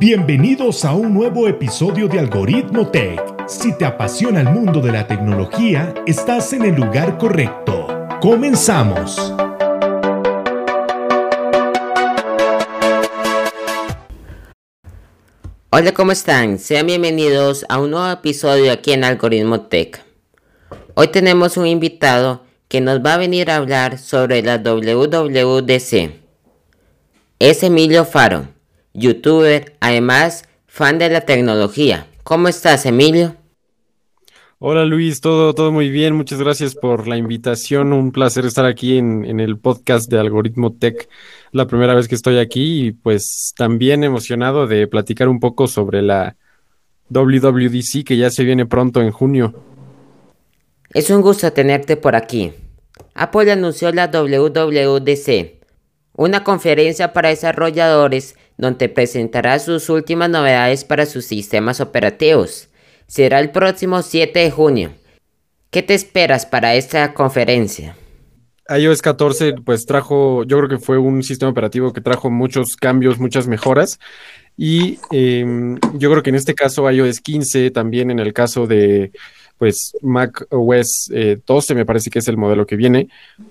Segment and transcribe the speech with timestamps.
[0.00, 3.20] Bienvenidos a un nuevo episodio de Algoritmo Tech.
[3.46, 7.86] Si te apasiona el mundo de la tecnología, estás en el lugar correcto.
[8.18, 9.34] Comenzamos.
[15.68, 16.58] Hola, ¿cómo están?
[16.58, 20.02] Sean bienvenidos a un nuevo episodio aquí en Algoritmo Tech.
[20.94, 26.10] Hoy tenemos un invitado que nos va a venir a hablar sobre la WWDC.
[27.38, 28.59] Es Emilio Faro
[28.94, 32.06] youtuber, además fan de la tecnología.
[32.22, 33.36] ¿Cómo estás, Emilio?
[34.58, 36.14] Hola Luis, todo, todo muy bien.
[36.14, 37.94] Muchas gracias por la invitación.
[37.94, 41.08] Un placer estar aquí en, en, el podcast de Algoritmo Tech.
[41.50, 46.02] La primera vez que estoy aquí y pues también emocionado de platicar un poco sobre
[46.02, 46.36] la
[47.08, 49.54] WWDC que ya se viene pronto en junio.
[50.92, 52.52] Es un gusto tenerte por aquí.
[53.14, 55.62] Apple anunció la WWDC,
[56.16, 62.68] una conferencia para desarrolladores donde presentará sus últimas novedades para sus sistemas operativos.
[63.06, 64.92] Será el próximo 7 de junio.
[65.70, 67.96] ¿Qué te esperas para esta conferencia?
[68.68, 73.18] iOS 14 pues trajo, yo creo que fue un sistema operativo que trajo muchos cambios,
[73.18, 73.98] muchas mejoras.
[74.56, 75.44] Y eh,
[75.94, 79.10] yo creo que en este caso iOS 15, también en el caso de
[79.60, 81.10] pues Mac OS
[81.46, 83.08] 12 eh, me parece que es el modelo que viene.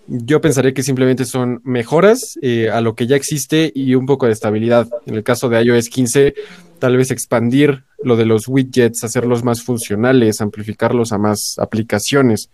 [0.07, 4.25] Yo pensaría que simplemente son mejoras eh, a lo que ya existe y un poco
[4.25, 4.89] de estabilidad.
[5.05, 6.33] En el caso de iOS 15,
[6.79, 12.49] tal vez expandir lo de los widgets, hacerlos más funcionales, amplificarlos a más aplicaciones.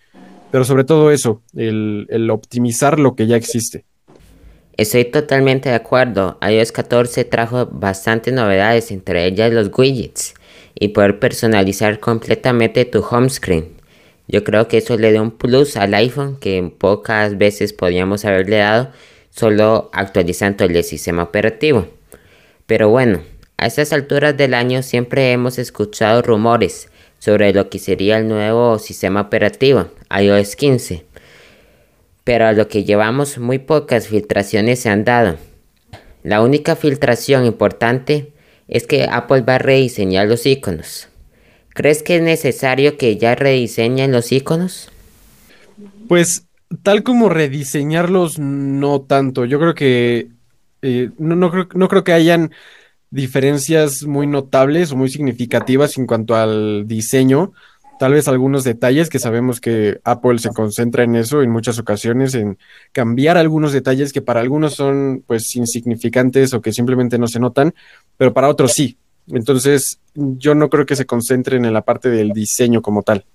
[0.51, 3.85] Pero sobre todo eso, el, el optimizar lo que ya existe.
[4.75, 6.37] Estoy totalmente de acuerdo.
[6.45, 10.33] iOS 14 trajo bastantes novedades, entre ellas los widgets
[10.77, 13.69] y poder personalizar completamente tu home screen.
[14.27, 18.57] Yo creo que eso le da un plus al iPhone que pocas veces podíamos haberle
[18.57, 18.91] dado
[19.29, 21.87] solo actualizando el sistema operativo.
[22.65, 23.21] Pero bueno,
[23.57, 28.79] a estas alturas del año siempre hemos escuchado rumores sobre lo que sería el nuevo
[28.79, 31.05] sistema operativo, iOS 15.
[32.23, 35.37] Pero a lo que llevamos muy pocas filtraciones se han dado.
[36.23, 38.31] La única filtración importante
[38.67, 41.07] es que Apple va a rediseñar los iconos.
[41.69, 44.89] ¿Crees que es necesario que ya rediseñen los iconos?
[46.07, 46.45] Pues
[46.83, 49.45] tal como rediseñarlos, no tanto.
[49.45, 50.29] Yo creo que
[50.81, 52.51] eh, no, no, creo, no creo que hayan
[53.09, 57.53] diferencias muy notables o muy significativas en cuanto al diseño.
[57.97, 62.35] Tal vez algunos detalles que sabemos que Apple se concentra en eso en muchas ocasiones,
[62.35, 62.57] en
[62.91, 67.73] cambiar algunos detalles que para algunos son pues insignificantes o que simplemente no se notan,
[68.17, 68.97] pero para otros sí.
[69.27, 73.25] Entonces, yo no creo que se concentren en la parte del diseño como tal.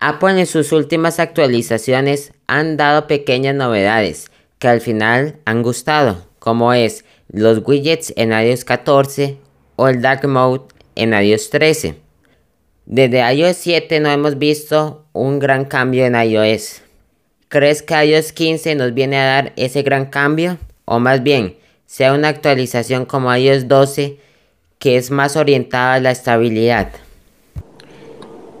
[0.00, 6.74] Apple en sus últimas actualizaciones han dado pequeñas novedades que al final han gustado, como
[6.74, 9.38] es los widgets en iOS 14
[9.76, 11.96] o el Dark Mode en iOS 13.
[12.86, 16.82] Desde iOS 7 no hemos visto un gran cambio en iOS.
[17.48, 20.58] ¿Crees que iOS 15 nos viene a dar ese gran cambio?
[20.84, 21.56] O más bien,
[21.94, 24.18] sea una actualización como iOS 12
[24.80, 26.90] que es más orientada a la estabilidad.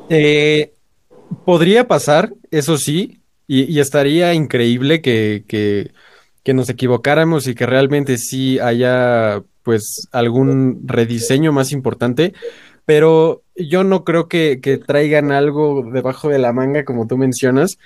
[0.08, 0.72] Eh,
[1.44, 8.60] podría pasar, eso sí, y, estaría increíble que, que, nos equivocáramos y que realmente sí
[8.60, 12.34] haya pues algún rediseño más importante,
[12.84, 17.78] pero yo no creo que, que traigan algo debajo de la manga como tú mencionas.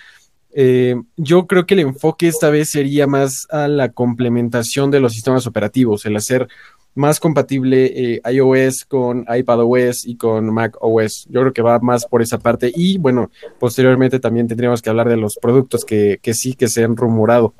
[0.60, 5.12] Eh, yo creo que el enfoque esta vez sería más a la complementación de los
[5.12, 6.48] sistemas operativos, el hacer
[6.96, 11.28] más compatible eh, iOS con iPadOS y con macOS.
[11.30, 13.30] Yo creo que va más por esa parte y bueno,
[13.60, 17.54] posteriormente también tendríamos que hablar de los productos que, que sí que se han rumorado.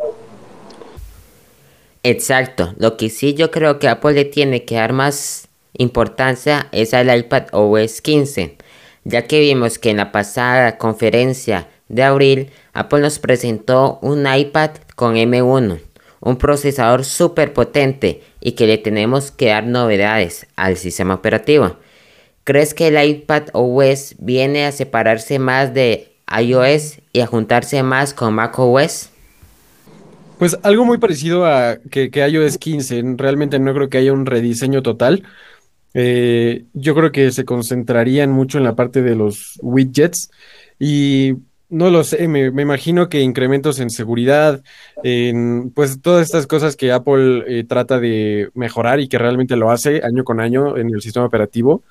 [2.02, 6.94] Exacto, lo que sí yo creo que Apple le tiene que dar más importancia es
[6.94, 8.56] al iPad OS 15,
[9.04, 14.70] ya que vimos que en la pasada conferencia de abril Apple nos presentó un iPad
[14.94, 15.80] con M1,
[16.20, 21.76] un procesador súper potente y que le tenemos que dar novedades al sistema operativo.
[22.44, 28.14] ¿Crees que el iPad OS viene a separarse más de iOS y a juntarse más
[28.14, 29.10] con macOS?
[30.38, 33.02] Pues algo muy parecido a que, iOS 15.
[33.16, 35.24] Realmente no creo que haya un rediseño total.
[35.94, 40.30] Eh, yo creo que se concentrarían mucho en la parte de los widgets
[40.78, 41.34] y
[41.70, 44.62] no lo sé, me, imagino que incrementos en seguridad,
[45.02, 49.70] en pues todas estas cosas que Apple eh, trata de mejorar y que realmente lo
[49.70, 51.82] hace año con año en el sistema operativo.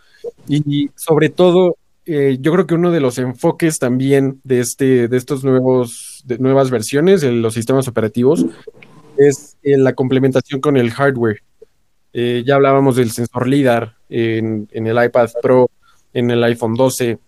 [0.47, 5.17] Y, sobre todo, eh, yo creo que uno de los enfoques también de, este, de
[5.17, 8.45] estos nuevos, de nuevas versiones de los sistemas operativos
[9.17, 11.41] es eh, la complementación con el hardware.
[12.13, 15.69] Eh, ya hablábamos del sensor LIDAR en, en, el iPad Pro,
[16.13, 17.19] en el iPhone 12.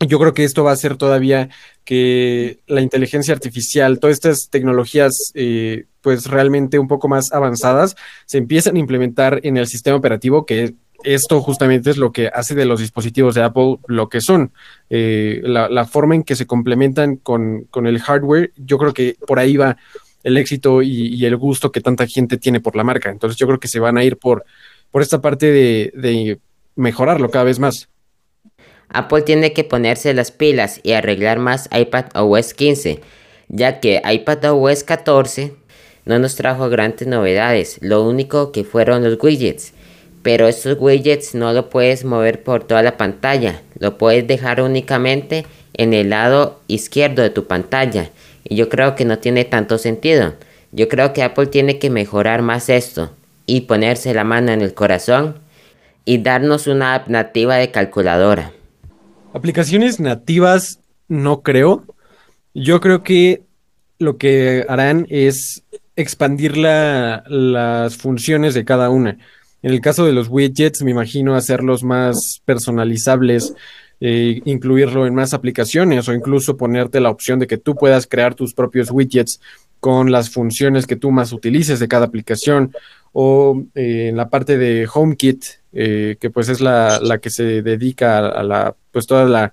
[0.00, 1.48] Yo creo que esto va a hacer todavía
[1.84, 7.96] que la inteligencia artificial, todas estas tecnologías, eh, pues realmente un poco más avanzadas,
[8.26, 10.74] se empiezan a implementar en el sistema operativo, que
[11.04, 14.52] esto justamente es lo que hace de los dispositivos de Apple lo que son.
[14.90, 19.56] Eh, la, forma en que se complementan con, el hardware, yo creo que por ahí
[19.56, 19.76] va
[20.22, 23.10] el éxito y, el gusto que tanta gente tiene por la marca.
[23.10, 24.44] Entonces yo creo que se van a ir por,
[24.90, 26.40] por esta parte de, de
[26.74, 27.88] mejorarlo cada vez más.
[28.88, 33.00] Apple tiene que ponerse las pilas y arreglar más iPad OS 15,
[33.48, 35.52] ya que iPad OS 14
[36.04, 39.72] no nos trajo grandes novedades, lo único que fueron los widgets.
[40.22, 45.44] Pero estos widgets no lo puedes mover por toda la pantalla, lo puedes dejar únicamente
[45.74, 48.10] en el lado izquierdo de tu pantalla.
[48.42, 50.34] Y yo creo que no tiene tanto sentido.
[50.72, 53.10] Yo creo que Apple tiene que mejorar más esto
[53.46, 55.38] y ponerse la mano en el corazón
[56.04, 58.52] y darnos una app nativa de calculadora.
[59.34, 60.78] Aplicaciones nativas
[61.08, 61.84] no creo.
[62.54, 63.42] Yo creo que
[63.98, 65.64] lo que harán es
[65.96, 69.18] expandir las funciones de cada una.
[69.60, 73.54] En el caso de los widgets, me imagino hacerlos más personalizables,
[74.00, 78.36] eh, incluirlo en más aplicaciones o incluso ponerte la opción de que tú puedas crear
[78.36, 79.40] tus propios widgets
[79.84, 82.72] con las funciones que tú más utilices de cada aplicación
[83.12, 85.44] o eh, en la parte de HomeKit,
[85.74, 89.52] eh, que pues es la, la, que se dedica a, la, pues toda la,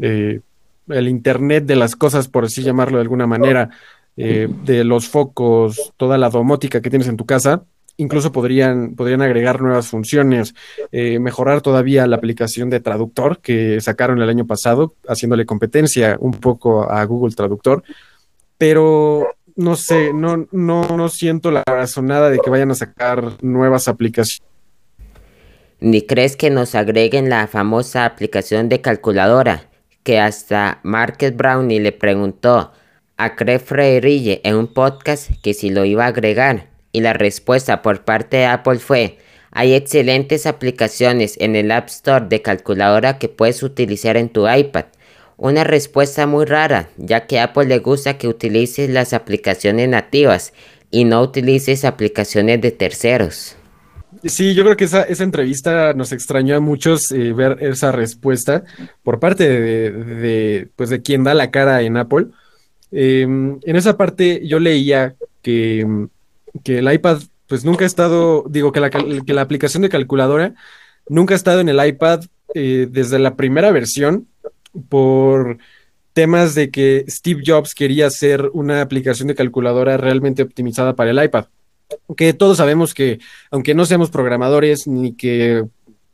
[0.00, 0.40] eh,
[0.88, 3.70] el Internet de las cosas, por así llamarlo de alguna manera,
[4.16, 7.62] de los focos, toda la domótica que tienes en tu casa,
[7.98, 10.54] incluso podrían, podrían agregar nuevas funciones,
[10.90, 16.90] mejorar todavía la aplicación de traductor que sacaron el año pasado, haciéndole competencia un poco
[16.90, 17.84] a Google Traductor,
[18.62, 23.88] pero no sé, no, no, no siento la razonada de que vayan a sacar nuevas
[23.88, 24.42] aplicaciones.
[25.80, 29.68] ¿Ni crees que nos agreguen la famosa aplicación de calculadora?
[30.04, 32.72] Que hasta Marcus Brownie le preguntó
[33.16, 36.68] a Craig Freirille en un podcast que si lo iba a agregar.
[36.92, 39.18] Y la respuesta por parte de Apple fue,
[39.50, 44.84] hay excelentes aplicaciones en el App Store de calculadora que puedes utilizar en tu iPad.
[45.36, 50.52] Una respuesta muy rara, ya que a Apple le gusta que utilices las aplicaciones nativas
[50.90, 53.56] y no utilices aplicaciones de terceros.
[54.24, 58.62] Sí, yo creo que esa, entrevista nos extrañó a muchos eh, ver esa respuesta
[59.02, 62.26] por parte de, pues de quien da la cara en Apple.
[62.92, 66.06] Em, en esa parte yo leía que,
[66.62, 70.54] que, el iPad pues nunca ha estado, digo que la, que la aplicación de calculadora
[71.08, 72.24] nunca ha estado en el iPad
[72.54, 74.28] eh, desde la primera versión
[74.88, 75.58] por
[76.12, 81.22] temas de que Steve Jobs quería hacer una aplicación de calculadora realmente optimizada para el
[81.22, 81.46] iPad.
[82.16, 83.18] Que todos sabemos que,
[83.50, 85.64] aunque no seamos programadores ni que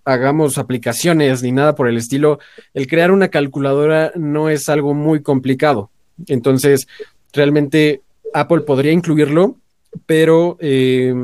[0.05, 2.39] hagamos aplicaciones ni nada por el estilo,
[2.75, 5.91] el crear una calculadora no es algo muy complicado.
[6.27, 6.89] Entonces,
[7.33, 8.03] realmente
[8.33, 9.57] Apple podría incluirlo,
[10.07, 11.15] pero eh,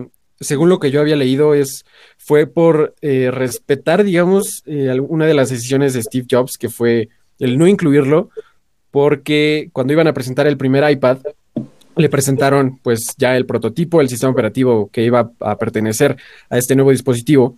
[0.41, 1.85] según lo que yo había leído, es,
[2.19, 7.09] fue por eh, respetar, digamos, eh, una de las decisiones de Steve Jobs, que fue
[7.39, 8.31] el no incluirlo,
[8.91, 11.19] porque cuando iban a presentar el primer iPad,
[11.97, 16.17] le presentaron pues ya el prototipo, el sistema operativo que iba a pertenecer
[16.51, 17.57] a este nuevo dispositivo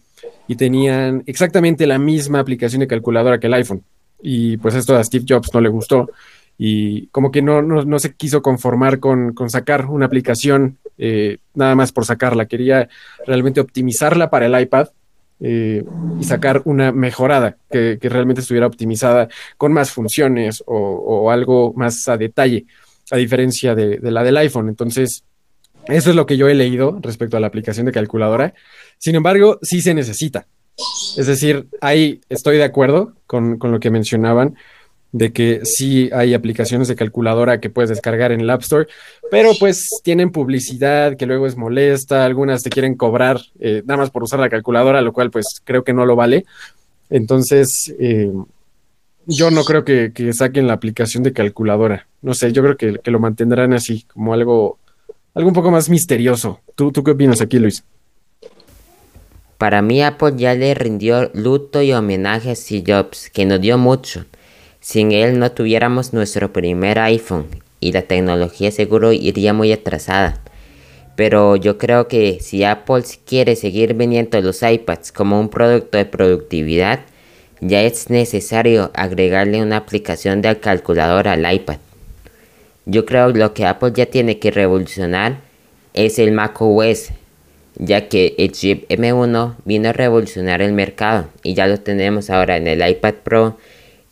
[0.49, 3.83] y tenían exactamente la misma aplicación de calculadora que el iPhone.
[4.21, 6.11] Y pues esto a Steve Jobs no le gustó
[6.59, 11.75] y como que no, no, se quiso conformar con, con sacar una aplicación eh, nada
[11.75, 12.89] más por sacarla, quería
[13.27, 14.89] realmente optimizarla para el iPad
[15.39, 15.85] eh,
[16.19, 19.29] y sacar una mejorada que, realmente estuviera optimizada
[19.59, 22.67] con más funciones o, algo más a detalle,
[23.11, 24.69] a diferencia de, la del iPhone.
[24.69, 25.25] Entonces,
[25.89, 28.55] eso es lo que yo he leído respecto a la aplicación de calculadora.
[28.99, 30.47] Sin embargo, sí se necesita.
[31.17, 34.57] Es decir, ahí estoy de acuerdo con, con lo que mencionaban
[35.17, 38.87] de que sí hay aplicaciones de calculadora que puedes descargar en el App Store,
[39.31, 44.11] pero pues tienen publicidad que luego es molesta, algunas te quieren cobrar eh, nada más
[44.11, 46.45] por usar la calculadora, lo cual pues creo que no lo vale.
[47.09, 48.31] Entonces, eh,
[49.25, 52.07] yo no creo que, saquen la aplicación de calculadora.
[52.21, 54.79] No sé, yo creo que, lo mantendrán así, como algo,
[55.33, 56.61] algo un poco más misterioso.
[56.75, 57.83] ¿Tú, ¿Tú qué opinas aquí, Luis?
[59.57, 63.79] Para mí Apple ya le rindió luto y homenaje a Steve Jobs, que nos dio
[63.79, 64.27] mucho.
[64.87, 67.47] Sin él no tuviéramos nuestro primer iPhone
[67.81, 70.39] y la tecnología seguro iría muy atrasada.
[71.17, 76.05] Pero yo creo que si Apple quiere seguir vendiendo los iPads como un producto de
[76.05, 77.01] productividad,
[77.61, 81.79] ya es necesario agregarle una aplicación de calculadora al iPad.
[82.85, 85.39] Yo creo que lo que Apple ya tiene que revolucionar
[85.95, 87.11] es el macOS.
[87.75, 92.57] ya que el chip M1 vino a revolucionar el mercado y ya lo tenemos ahora
[92.57, 93.59] en el iPad Pro,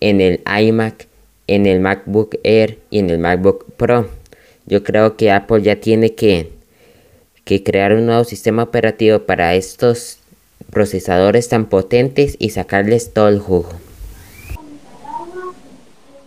[0.04, 1.08] en el iMac,
[1.46, 4.10] en el MacBook Air y en el MacBook Pro.
[4.66, 6.52] Yo creo que Apple ya tiene que,
[7.44, 10.18] que crear un nuevo sistema operativo para estos
[10.70, 13.70] procesadores tan potentes y sacarles todo el jugo.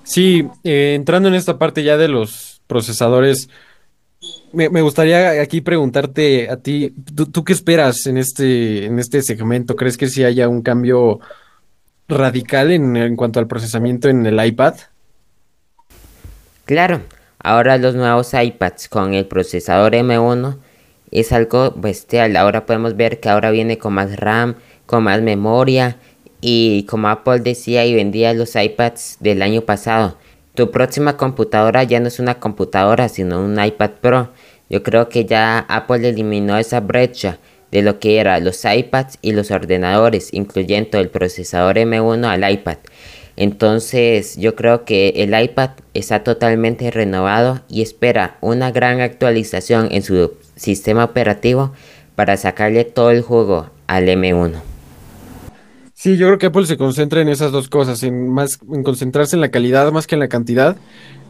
[0.04, 3.48] Sí, eh, entrando en esta parte ya de los procesadores,
[4.54, 6.96] me, gustaría aquí preguntarte a ti,
[7.32, 9.76] ¿tú, qué esperas en este, en este segmento?
[9.76, 11.20] ¿Crees que sí haya un cambio
[12.08, 14.76] radical en, en cuanto al procesamiento en el iPad?
[16.66, 17.02] Claro,
[17.40, 20.58] ahora los nuevos iPads con el procesador M1
[21.12, 22.36] es algo bestial.
[22.36, 25.98] Ahora podemos ver que ahora viene con más RAM, con más memoria
[26.42, 30.18] y como Apple decía y vendía los iPads del año pasado.
[30.56, 34.30] Tu próxima computadora ya no es una computadora sino un iPad Pro.
[34.70, 37.40] Yo creo que ya Apple eliminó esa brecha
[37.72, 42.78] de lo que eran los iPads y los ordenadores, incluyendo el procesador M1 al iPad.
[43.36, 50.02] Entonces yo creo que el iPad está totalmente renovado y espera una gran actualización en
[50.02, 51.72] su sistema operativo
[52.16, 54.60] para sacarle todo el juego al M1.
[55.94, 59.36] Sí, yo creo que Apple se concentra en esas dos cosas, en más en concentrarse
[59.36, 60.78] en la calidad más que en la cantidad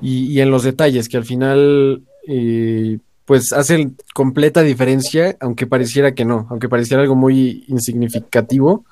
[0.01, 6.23] y, en los detalles, que al final eh, pues hacen completa diferencia, aunque pareciera que
[6.23, 8.85] no, aunque pareciera algo muy insignificativo,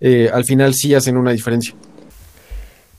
[0.00, 1.72] eh, al final sí hacen una diferencia.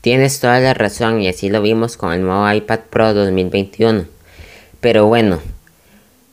[0.00, 4.06] Tienes toda la razón y así lo vimos con el nuevo iPad Pro 2021.
[4.80, 5.40] Pero bueno,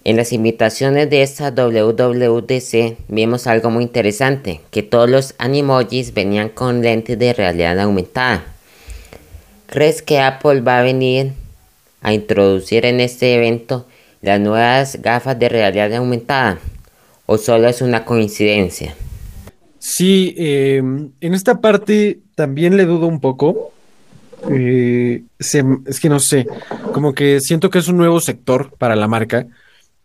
[0.06, 6.48] en las invitaciones de esta WWDC vimos algo muy interesante, que todos los animojis venían
[6.48, 8.46] con lentes de realidad aumentada.
[9.66, 11.34] ¿Crees que Apple va a venir
[12.02, 13.86] a introducir en este evento
[14.22, 16.60] las nuevas gafas de realidad aumentada?
[17.26, 18.96] ¿O solo es una coincidencia?
[19.78, 23.72] Sí, em, en esta parte también le dudo un poco.
[24.50, 26.48] Eh, es que no sé,
[26.94, 29.48] como que siento que es un nuevo sector para la marca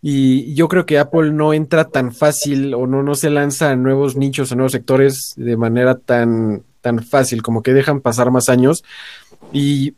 [0.06, 3.76] y yo creo que Apple no entra tan fácil o no, no se lanza a
[3.76, 8.50] nuevos nichos, a nuevos sectores de manera tan, tan fácil, como que dejan pasar más
[8.50, 8.84] años.
[9.50, 9.94] Y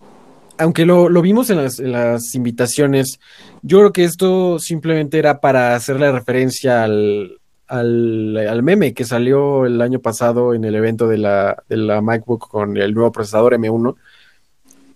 [0.59, 3.21] aunque lo, vimos en las, invitaciones,
[3.63, 9.81] yo creo que esto simplemente era para hacerle referencia al, al, meme que salió el
[9.81, 13.97] año pasado en el evento de la, de la MacBook con el nuevo procesador M1.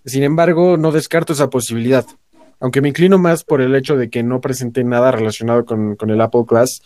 [0.05, 2.07] Sin embargo, no descarto esa posibilidad
[2.61, 6.21] aunque me inclino más por el hecho de que no presente nada relacionado con, el
[6.21, 6.83] Apple Class,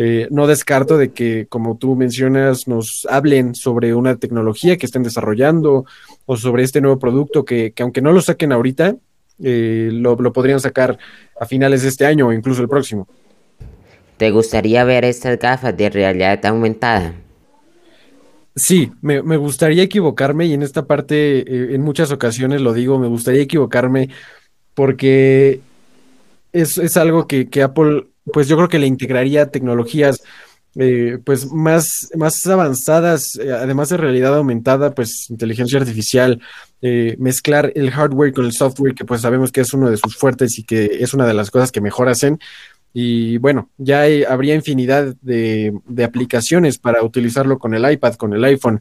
[0.00, 5.02] eh, no descarto de que, como tú mencionas, nos hablen sobre una tecnología que estén
[5.02, 5.86] desarrollando
[6.24, 8.94] o sobre este nuevo producto que, aunque no lo saquen ahorita,
[9.42, 10.98] eh, lo, podrían sacar
[11.40, 13.08] a finales de este año o incluso el próximo.
[14.18, 17.14] ¿Te gustaría ver estas gafas de realidad aumentada?
[18.54, 23.08] Sí, me, gustaría equivocarme y en esta parte, eh, en muchas ocasiones lo digo, me
[23.08, 24.10] gustaría equivocarme
[24.74, 25.60] porque
[26.52, 30.22] es, algo que, Apple, pues yo creo que le integraría tecnologías
[30.76, 36.40] eh, pues más, más avanzadas, eh, además de realidad aumentada, pues inteligencia artificial,
[36.82, 40.16] eh, mezclar el hardware con el software, que pues sabemos que es uno de sus
[40.16, 42.38] fuertes y que es una de las cosas que mejor hacen.
[42.94, 48.44] Y bueno, ya habría infinidad de, de, aplicaciones para utilizarlo con el iPad, con el
[48.44, 48.80] iPhone,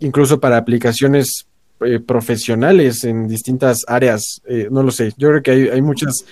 [0.00, 1.48] incluso para aplicaciones
[1.80, 4.42] eh, profesionales en distintas áreas.
[4.48, 6.24] Eh, no lo sé, yo creo que hay, muchas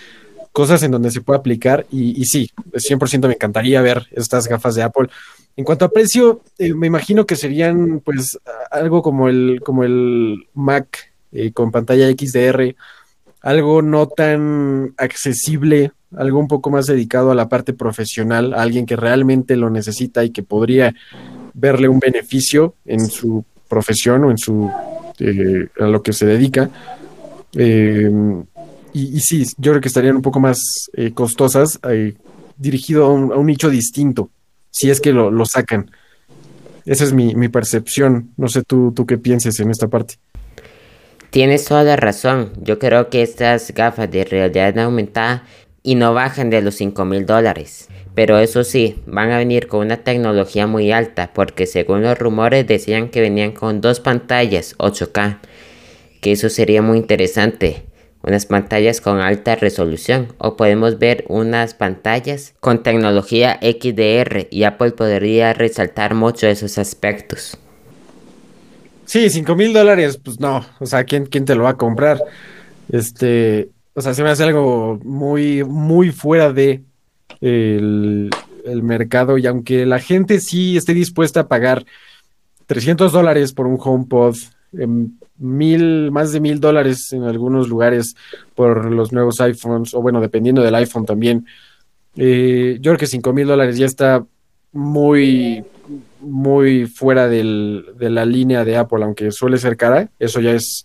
[0.56, 4.74] cosas en donde se puede aplicar y, y, sí, 100% me encantaría ver estas gafas
[4.74, 5.08] de Apple.
[5.54, 8.38] En cuanto a precio, eh, me imagino que serían pues
[8.70, 11.12] algo como el, como el Mac
[11.52, 12.74] con pantalla XDR,
[13.42, 18.86] algo no tan accesible, algo un poco más dedicado a la parte profesional, a alguien
[18.86, 20.94] que realmente lo necesita y que podría
[21.52, 24.70] verle un beneficio en su profesión o en su
[25.18, 26.70] eh, a lo que se dedica.
[27.52, 28.10] Eh,
[28.96, 31.78] y, sí, yo creo que estarían un poco más eh, costosas,
[32.56, 34.30] dirigido a un, nicho distinto,
[34.70, 35.90] si es que lo, sacan.
[36.84, 38.30] Esa es mi, percepción.
[38.36, 40.14] No sé tú, tú qué pienses en esta parte.
[41.30, 42.52] Tienes toda la razón.
[42.62, 45.44] Yo creo que estas gafas de realidad aumentada
[45.82, 47.88] y no bajan de los 5 mil dólares.
[48.14, 52.66] Pero eso sí, van a venir con una tecnología muy alta porque según los rumores
[52.66, 55.38] decían que venían con dos pantallas 8K.
[56.22, 57.84] Que eso sería muy interesante.
[58.22, 64.92] Unas pantallas con alta resolución o podemos ver unas pantallas con tecnología XDR y Apple
[64.92, 67.56] podría resaltar mucho esos aspectos.
[69.04, 72.20] Sí, 5 mil dólares, pues no, o sea, ¿quién, ¿quién te lo va a comprar?
[72.90, 76.82] Este, o sea, se me hace algo muy, muy fuera de
[77.40, 78.30] el,
[78.64, 81.86] el mercado y aunque la gente sí esté dispuesta a pagar
[82.66, 84.36] 300 dólares por un HomePod,
[84.72, 88.14] mil, más de mil dólares en algunos lugares
[88.54, 91.46] por los nuevos iPhones, o bueno, dependiendo del iPhone también.
[92.16, 94.24] Eh, yo creo que cinco mil dólares ya está
[94.72, 95.64] muy,
[96.20, 100.84] muy fuera del, de la línea de Apple, aunque suele ser cara, eso ya es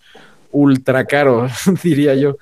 [0.52, 1.48] ultra caro,
[1.84, 2.38] diría yo.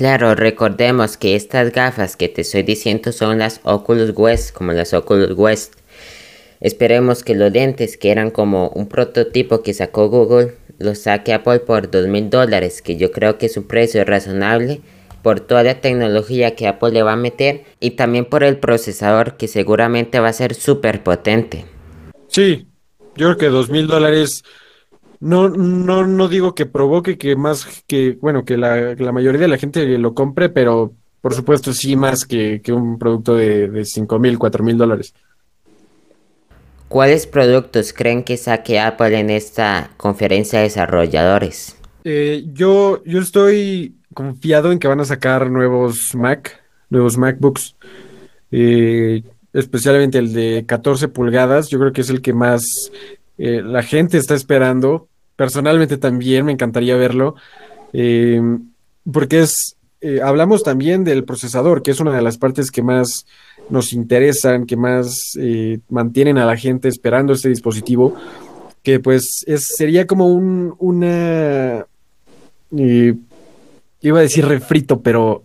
[0.00, 4.94] Claro, recordemos que estas gafas que te estoy diciendo son las Oculus West, como las
[4.94, 5.74] Oculus West.
[6.60, 11.60] Esperemos que los lentes, que eran como un prototipo que sacó Google, los saque Apple
[11.60, 14.80] por dos mil dólares, que yo creo que es un precio razonable
[15.22, 19.36] por toda la tecnología que Apple le va a meter y también por el procesador
[19.36, 21.64] que seguramente va a ser súper potente.
[22.28, 22.66] Sí,
[23.16, 24.44] yo creo que dos mil dólares
[25.18, 29.58] no, no, no digo que provoque que más que, bueno, que la, mayoría de la
[29.58, 34.38] gente lo compre, pero por supuesto sí más que, un producto de, de 5 mil,
[34.38, 35.14] 4 mil dólares.
[36.90, 41.76] ¿Cuáles productos creen que saque Apple en esta conferencia de desarrolladores?
[42.02, 47.76] Eh, yo, yo estoy confiado en que van a sacar nuevos Mac, nuevos MacBooks,
[48.50, 51.68] eh, especialmente el de 14 pulgadas.
[51.68, 52.64] Yo creo que es el que más
[53.38, 55.06] eh, la gente está esperando.
[55.36, 57.36] Personalmente también me encantaría verlo,
[59.12, 59.76] porque es,
[60.24, 63.26] hablamos también del procesador, que es una de las partes que más
[63.70, 65.32] nos interesan, que más
[65.88, 68.16] mantienen a la gente esperando este dispositivo
[68.82, 71.86] que pues es, sería como un, una,
[72.70, 75.42] iba a decir refrito, pero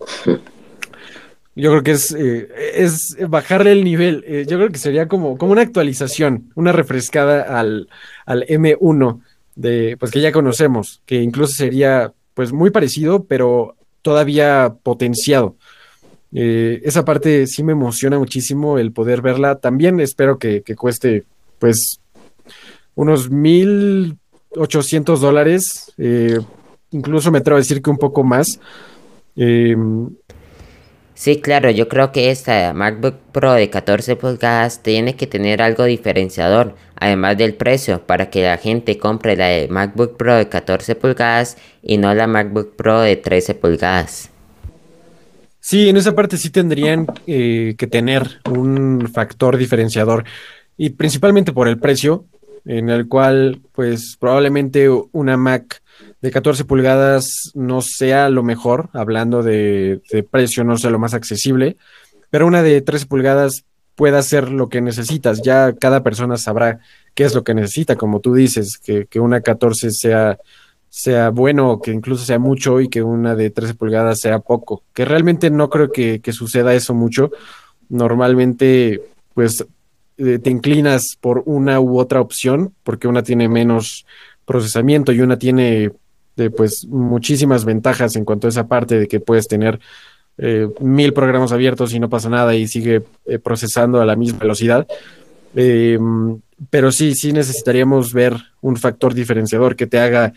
[1.56, 4.24] yo creo que es, eh, es bajarle el nivel.
[4.28, 7.90] Eh, yo creo que sería como, como una actualización, una refrescada al,
[8.26, 9.22] al M1
[9.56, 15.56] de, pues que ya conocemos, que incluso sería pues muy parecido, pero todavía potenciado.
[16.36, 19.56] Eh, esa parte sí me emociona muchísimo el poder verla.
[19.56, 21.24] También espero que, cueste
[21.60, 22.02] pues
[22.94, 24.18] unos mil
[24.56, 25.94] ochocientos dólares
[26.96, 28.60] incluso me atrevo a decir que un poco más.
[29.36, 30.10] Em,
[31.14, 35.84] sí, claro, yo creo que esta MacBook Pro de 14 pulgadas tiene que tener algo
[35.84, 40.96] diferenciador, además del precio, para que la gente compre la de MacBook Pro de 14
[40.96, 44.32] pulgadas y no la MacBook Pro de 13 pulgadas.
[45.68, 50.24] Sí, en esa parte sí tendrían eh, que tener un factor diferenciador
[50.78, 52.26] y principalmente por el precio,
[52.66, 55.82] en el cual pues probablemente una Mac
[56.22, 61.78] de 14 pulgadas no sea lo mejor, hablando de, precio, no sea lo más accesible,
[62.30, 65.42] pero una de 13 pulgadas pueda ser lo que necesitas.
[65.42, 66.80] Ya cada persona sabrá
[67.16, 70.38] qué es lo que necesita, como tú dices, que, una 14 sea,
[70.98, 75.04] sea bueno, que incluso sea mucho y que una de 13 pulgadas sea poco, que
[75.04, 77.32] realmente no creo que, suceda eso mucho.
[77.90, 79.02] Normalmente,
[79.34, 79.66] pues
[80.18, 84.06] eh, te inclinas por una u otra opción, porque una tiene menos
[84.46, 85.92] procesamiento y una tiene
[86.38, 89.82] de pues muchísimas ventajas en cuanto a esa parte de que puedes tener
[90.38, 94.40] eh, mil programas abiertos y no pasa nada y sigue eh, procesando a la misma
[94.40, 94.88] velocidad.
[95.58, 96.00] Eh,
[96.70, 100.32] pero sí, sí necesitaríamos ver un factor diferenciador que te haga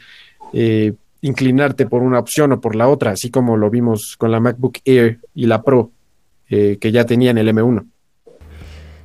[1.21, 4.79] inclinarte por una opción o por la otra, así como lo vimos con la MacBook
[4.85, 5.91] Air y la Pro,
[6.49, 7.87] que ya tenían el M1.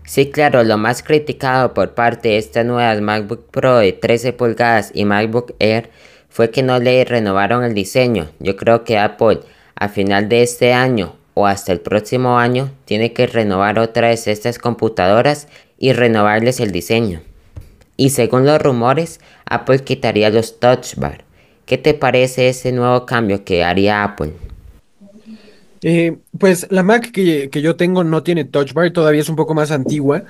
[0.05, 4.91] Sí, claro, lo más criticado por parte de estas nuevas MacBook Pro de 13 pulgadas
[4.93, 5.89] y MacBook Air
[6.29, 8.29] fue que no le renovaron el diseño.
[8.39, 9.39] Yo creo que Apple
[9.75, 14.27] a final de este año o hasta el próximo año tiene que renovar otra vez
[14.27, 17.21] estas computadoras y renovarles el diseño.
[17.95, 21.23] Y según los rumores, Apple quitaría los Touch Bar.
[21.65, 24.33] ¿Qué te parece ese nuevo cambio que haría Apple?
[25.81, 29.35] Eh, pues la Mac que, que, yo tengo no tiene Touch Bar, todavía es un
[29.35, 30.23] poco más antigua,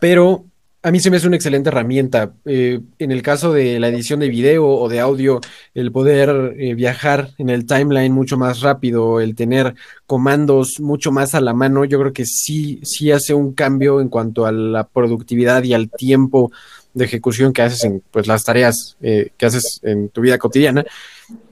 [0.00, 0.44] pero
[0.84, 2.34] a mí se me hace una excelente herramienta.
[2.44, 5.40] Eh, en el caso de la edición de video o de audio,
[5.74, 9.74] el poder eh, viajar en el timeline mucho más rápido, el tener
[10.06, 14.08] comandos mucho más a la mano, yo creo que sí, sí hace un cambio en
[14.08, 16.50] cuanto a la productividad y al tiempo
[16.94, 20.84] de ejecución que haces en pues, las tareas eh, que haces en tu vida cotidiana.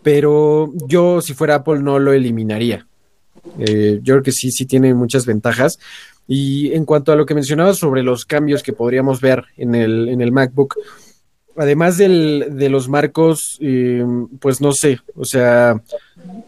[0.03, 2.87] Pero yo, si fuera Apple, no lo eliminaría.
[3.57, 5.79] yo creo que sí, sí tiene muchas ventajas.
[6.27, 10.09] Y en cuanto a lo que mencionabas sobre los cambios que podríamos ver en el,
[10.09, 10.77] en el MacBook,
[11.57, 14.05] además de los marcos, eh,
[14.41, 15.83] pues no sé, o sea,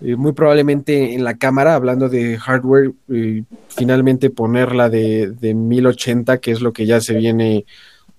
[0.00, 6.38] eh, muy probablemente en la cámara, hablando de hardware, eh, finalmente ponerla de, de, 1080,
[6.38, 7.66] que es lo que ya se viene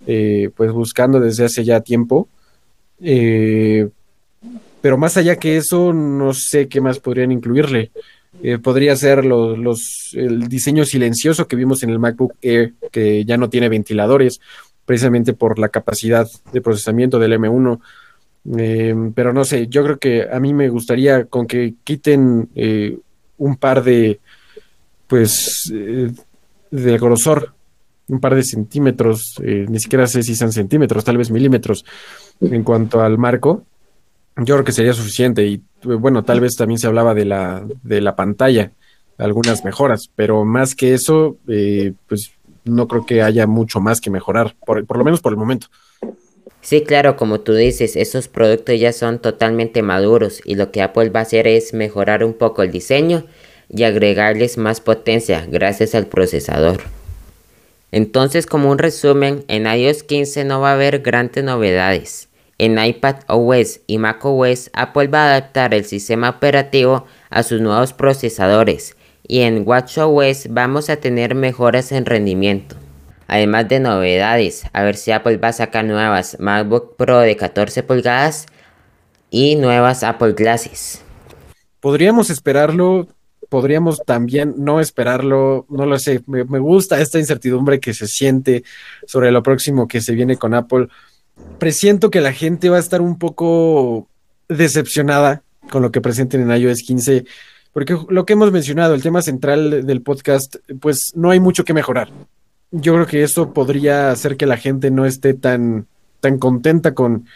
[0.06, 2.28] pues buscando desde hace ya tiempo.
[3.00, 7.92] pero más allá que eso, no sé qué más podrían incluirle.
[8.42, 13.38] eh, podría ser los, el diseño silencioso que vimos en el MacBook Air, que ya
[13.38, 14.40] no tiene ventiladores,
[14.86, 17.80] precisamente por la capacidad de procesamiento del M1.
[18.58, 22.98] Em, pero no sé, yo creo que a mí me gustaría con que quiten eh,
[23.38, 24.20] un par de,
[25.08, 26.12] pues, eh,
[26.72, 27.54] de grosor,
[28.08, 31.86] un par de centímetros, ni siquiera sé si son centímetros, tal vez milímetros
[32.42, 33.66] en cuanto al marco,
[34.38, 38.02] yo creo que sería suficiente y bueno, tal vez también se hablaba de la, de
[38.02, 38.72] la pantalla,
[39.18, 42.32] algunas mejoras, pero más que eso, eh, pues
[42.66, 45.68] no creo que haya mucho más que mejorar, por, por lo menos por el momento.
[46.62, 51.10] Sí, claro, como tú dices, esos productos ya son totalmente maduros y lo que Apple
[51.10, 53.26] va a hacer es mejorar un poco el diseño
[53.70, 56.82] y agregarles más potencia gracias al procesador.
[57.94, 62.28] Entonces, como un resumen, en iOS 15 no va a haber grandes novedades.
[62.58, 67.62] En iPad OS y Mac OS, Apple va a adaptar el sistema operativo a sus
[67.62, 72.76] nuevos procesadores y en WatchOS vamos a tener mejoras en rendimiento.
[73.28, 77.84] Además de novedades, a ver si Apple va a sacar nuevas MacBook Pro de 14
[77.84, 78.48] pulgadas
[79.30, 81.04] y nuevas Apple Glasses.
[81.80, 83.08] Podríamos esperarlo,
[83.54, 88.64] podríamos también no esperarlo, no lo sé, me, gusta esta incertidumbre que se siente
[89.06, 90.88] sobre lo próximo que se viene con Apple
[91.60, 94.08] presiento que la gente va a estar un poco
[94.50, 97.26] decepcionada con lo que presenten en iOS 15,
[97.74, 101.76] porque lo que hemos mencionado, el tema central del podcast, pues no hay mucho que
[101.76, 102.10] mejorar.
[102.72, 105.86] Yo creo que eso podría hacer que la gente no esté tan,
[106.22, 107.28] tan contenta con,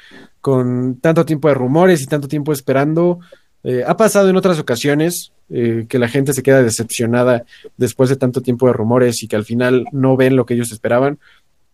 [0.41, 3.19] con tanto tiempo de rumores y tanto tiempo esperando.
[3.63, 7.45] Eh, ha pasado en otras ocasiones eh, que la gente se queda decepcionada
[7.77, 10.71] después de tanto tiempo de rumores y que al final no ven lo que ellos
[10.71, 11.19] esperaban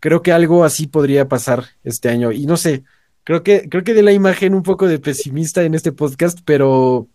[0.04, 2.34] creo que algo así podría pasar este año.
[2.34, 2.84] Y no sé,
[3.24, 7.08] creo que, creo que de la imagen un poco de pesimista en este podcast, pero,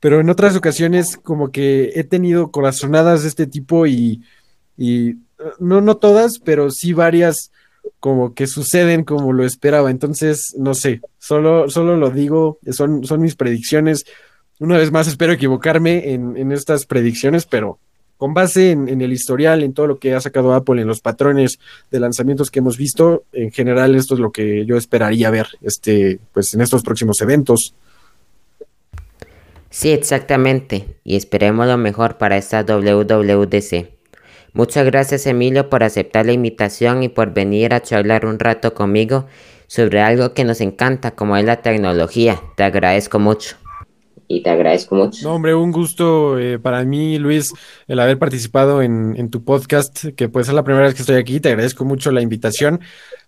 [0.00, 4.24] pero en otras ocasiones como que he tenido corazonadas de este tipo y,
[4.76, 5.14] y
[5.60, 7.52] no, no todas, pero sí varias
[8.00, 9.92] como que suceden como lo esperaba.
[9.92, 14.06] Entonces, no sé, solo, solo lo digo, son, son mis predicciones.
[14.60, 17.78] Una vez más, espero equivocarme en, en estas predicciones, pero
[18.16, 21.58] con base en, el historial, en todo lo que ha sacado Apple, en los patrones
[21.90, 26.20] de lanzamientos que hemos visto, en general esto es lo que yo esperaría ver este,
[26.32, 27.74] pues, en estos próximos eventos.
[29.70, 33.90] Sí, exactamente, y esperemos lo mejor para esta WWDC.
[34.52, 39.26] Muchas gracias Emilio por aceptar la invitación y por venir a charlar un rato conmigo
[39.66, 42.40] sobre algo que nos encanta como es la tecnología.
[42.56, 43.56] Te agradezco mucho
[44.28, 45.26] y te agradezco mucho.
[45.26, 47.52] No, hombre, un gusto eh, para mí, Luis,
[47.86, 51.16] el haber participado en, en, tu podcast, que puede ser la primera vez que estoy
[51.16, 51.40] aquí.
[51.40, 52.80] Te agradezco mucho la invitación.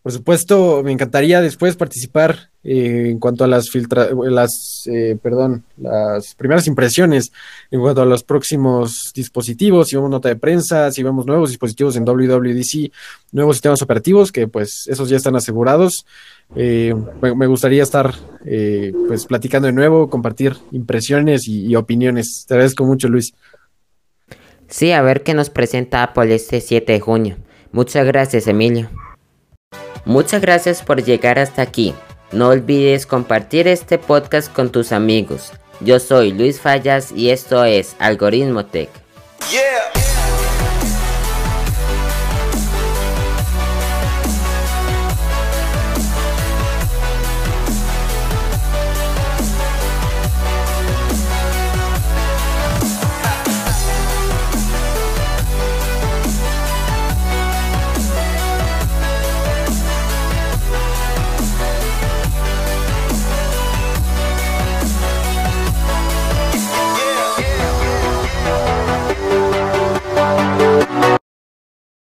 [0.02, 5.64] Por supuesto, me encantaría después participar eh, en cuanto a las filtra las, eh, perdón,
[5.76, 7.30] las primeras impresiones
[7.70, 11.96] en cuanto a los próximos dispositivos, si vemos nota de prensa, si vemos nuevos dispositivos
[11.96, 12.92] en WWDC,
[13.32, 16.06] nuevos sistemas operativos, que pues esos ya están asegurados.
[16.54, 22.44] Eh, me, gustaría estar eh, pues platicando de nuevo, compartir impresiones y, y, opiniones.
[22.46, 23.34] Te agradezco mucho, Luis.
[24.68, 27.36] Sí, a ver qué nos presenta Apple este 7 de junio.
[27.72, 28.88] Muchas gracias, Emilio.
[30.04, 31.94] Muchas gracias por llegar hasta aquí.
[32.32, 35.52] No olvides compartir este podcast con tus amigos.
[35.80, 38.88] Yo soy Luis Fallas y esto es Algoritmo Tech.
[39.50, 40.05] Yeah.